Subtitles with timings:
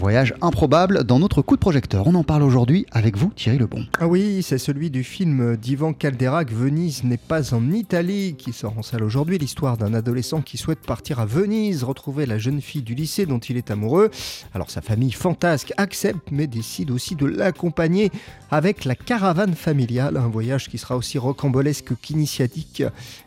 [0.00, 2.06] voyage improbable dans notre coup de projecteur.
[2.06, 3.84] On en parle aujourd'hui avec vous, Thierry Lebon.
[4.00, 8.78] Ah oui, c'est celui du film d'Ivan Calderac, Venise n'est pas en Italie, qui sort
[8.78, 9.36] en salle aujourd'hui.
[9.36, 13.38] L'histoire d'un adolescent qui souhaite partir à Venise, retrouver la jeune fille du lycée dont
[13.38, 14.10] il est amoureux.
[14.54, 18.10] Alors sa famille fantasque accepte, mais décide aussi de l'accompagner
[18.50, 22.82] avec la caravane familiale, un voyage qui sera aussi rocambolesque qu'initiatique.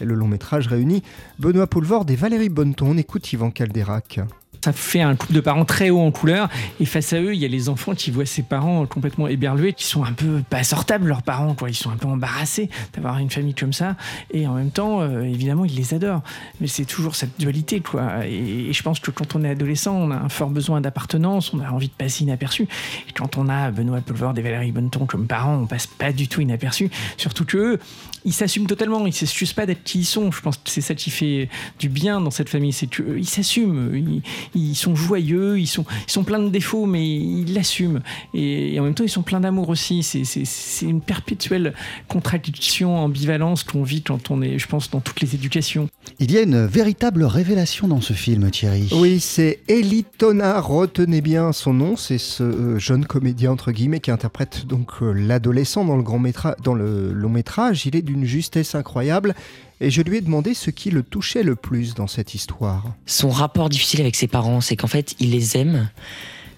[0.00, 1.04] Le long métrage réunit
[1.38, 2.88] Benoît Poulvord et Valérie Bonneton.
[2.90, 4.20] On écoute Ivan Calderac
[4.66, 6.48] ça fait un couple de parents très haut en couleur.
[6.80, 9.72] Et face à eux, il y a les enfants qui voient ses parents complètement éberlués,
[9.72, 11.70] qui sont un peu pas sortables, leurs parents, quoi.
[11.70, 13.94] Ils sont un peu embarrassés d'avoir une famille comme ça.
[14.32, 16.22] Et en même temps, euh, évidemment, ils les adorent.
[16.60, 18.26] Mais c'est toujours cette dualité, quoi.
[18.26, 21.60] Et, je pense que quand on est adolescent, on a un fort besoin d'appartenance, on
[21.60, 22.64] a envie de passer inaperçu.
[23.08, 26.26] Et quand on a Benoît Pulver et Valérie Bonneton comme parents, on passe pas du
[26.26, 26.90] tout inaperçu.
[27.18, 27.78] Surtout que
[28.26, 29.06] ils s'assument totalement.
[29.06, 30.32] Ils s'excusent pas d'être qui ils sont.
[30.32, 32.72] Je pense que c'est ça qui fait du bien dans cette famille.
[32.72, 34.20] C'est qu'ils s'assument.
[34.56, 38.00] Ils sont joyeux, ils sont, ils sont pleins de défauts, mais ils l'assument.
[38.34, 40.02] Et, en même temps, ils sont pleins d'amour aussi.
[40.02, 41.74] C'est une perpétuelle
[42.08, 45.88] contradiction, ambivalence qu'on vit quand on est, je pense, dans toutes les éducations.
[46.18, 48.88] Il y a une véritable révélation dans ce film, Thierry.
[48.92, 54.10] Oui, c'est Elitona, retenez bien son nom, c'est ce euh, jeune comédien, entre guillemets, qui
[54.10, 56.22] interprète donc euh, l'adolescent dans, le grand
[56.62, 57.86] dans le long métrage.
[57.86, 59.34] Il est d'une justesse incroyable
[59.80, 62.84] et je lui ai demandé ce qui le touchait le plus dans cette histoire.
[63.06, 65.88] Son rapport difficile avec ses parents, c'est qu'en fait, il les aime.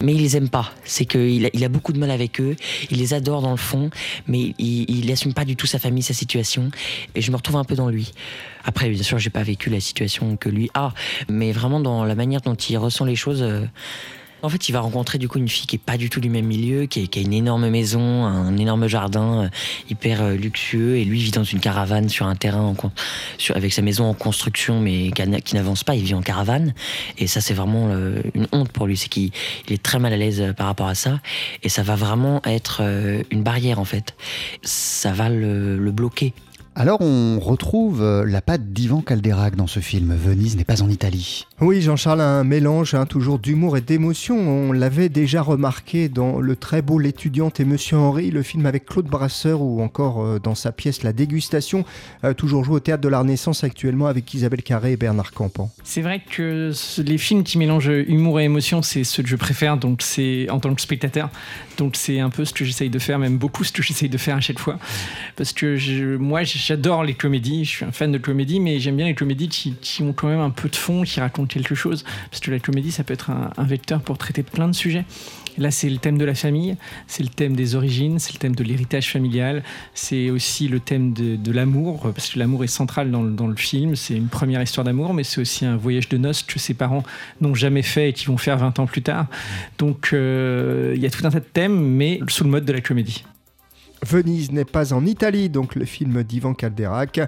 [0.01, 0.73] Mais il les aime pas.
[0.85, 2.55] C'est qu'il a, il a beaucoup de mal avec eux.
[2.89, 3.91] Il les adore dans le fond,
[4.29, 6.71] mais il n'assume pas du tout sa famille, sa situation.
[7.17, 8.13] Et je me retrouve un peu dans lui.
[8.65, 10.95] Après, bien sûr, j'ai pas vécu la situation que lui a,
[11.29, 13.45] mais vraiment dans la manière dont il ressent les choses.
[14.43, 16.31] En fait, il va rencontrer du coup une fille qui est pas du tout du
[16.31, 19.49] même milieu, qui, a une énorme maison, un énorme jardin euh,
[19.91, 22.75] hyper euh, luxueux, et lui vit dans une caravane sur un terrain
[23.55, 25.97] avec sa maison en construction, mais qui, n'avance pas.
[25.97, 26.73] Il vit en caravane,
[27.19, 29.33] et ça c'est vraiment euh, une honte pour lui, c'est qu'il
[29.69, 31.21] est très mal à l'aise par rapport à ça,
[31.63, 32.83] et ça va vraiment être
[33.31, 34.15] une barrière en fait.
[34.63, 36.33] Ça va le bloquer
[36.79, 40.15] alors on retrouve euh, la patte d'Ivan Calderac dans ce film.
[40.15, 41.45] Venise n'est pas en Italie.
[41.61, 44.39] Oui, Jean-Charles a un mélange hein, toujours d'humour et d'émotion.
[44.39, 48.87] On l'avait déjà remarqué dans le très beau L'étudiante et Monsieur Henri, le film avec
[48.87, 51.85] Claude Brasseur ou encore euh, dans sa pièce La dégustation,
[52.23, 55.73] euh, toujours joué au théâtre de la Renaissance actuellement avec Isabelle Carré et Bernard Campan.
[55.83, 59.79] C'est vrai que les films qui mélangent humour et émotion, c'est ce que je préfère,
[59.79, 61.29] donc c'est en tant que spectateur.
[61.77, 64.19] Donc c'est un peu ce que j'essaye de faire, même beaucoup ce que j'essaye de
[64.19, 64.79] faire à chaque fois.
[65.35, 68.97] Parce que je, moi, j'adore les comédies, je suis un fan de comédie, mais j'aime
[68.97, 72.05] bien les comédies qui, ont quand même un peu de fond, qui racontent quelque chose.
[72.31, 75.07] Parce que la comédie, ça peut être un, vecteur pour traiter plein de sujets.
[75.57, 76.77] là, c'est le thème de la famille,
[77.07, 79.63] c'est le thème des origines, c'est le thème de l'héritage familial,
[79.95, 83.97] c'est aussi le thème de, l'amour, parce que l'amour est central dans, le film.
[83.97, 87.03] C'est une première histoire d'amour, mais c'est aussi un voyage de noces que ses parents
[87.41, 89.27] n'ont jamais fait et qui vont faire 20 ans plus tard.
[89.79, 92.73] Donc, euh, il y a tout un tas de thèmes, mais sous le mode de
[92.75, 93.25] la comédie.
[94.07, 97.21] Venise n'est pas en Italie, donc le film d'Ivan Calderac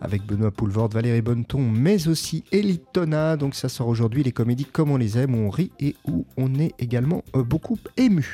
[0.00, 3.36] avec Benoît Poulvord, Valérie Bonneton, mais aussi Elitona.
[3.36, 6.26] Donc ça sort aujourd'hui, les comédies comme on les aime, où on rit et où
[6.36, 8.26] on est également euh, beaucoup ému.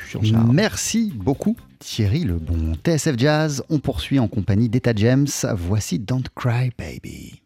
[0.53, 2.75] Merci beaucoup Thierry Le Bon.
[2.85, 5.29] TSF Jazz, on poursuit en compagnie d'Eta James.
[5.55, 7.41] Voici Don't Cry Baby.